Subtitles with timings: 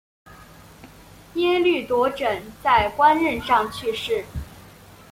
[1.35, 4.25] 耶律铎轸在官任上去世。